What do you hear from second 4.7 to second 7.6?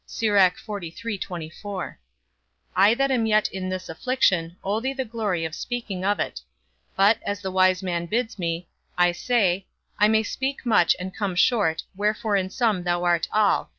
thee the glory of speaking of it; but, as the